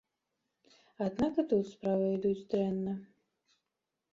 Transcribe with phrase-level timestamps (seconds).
[1.07, 2.93] Аднак і тут справа ідуць дрэнна.